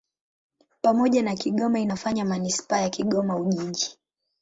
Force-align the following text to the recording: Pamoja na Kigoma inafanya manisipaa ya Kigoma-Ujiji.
Pamoja 0.81 1.21
na 1.23 1.35
Kigoma 1.35 1.79
inafanya 1.79 2.25
manisipaa 2.25 2.81
ya 2.81 2.89
Kigoma-Ujiji. 2.89 3.97